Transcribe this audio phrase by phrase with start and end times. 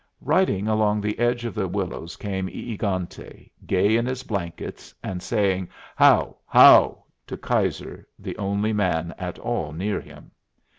[0.23, 5.21] Riding along the edge of the willows came E egante, gay in his blankets, and
[5.21, 6.37] saying, "How!
[6.47, 10.31] how!" to Keyser, the only man at all near him.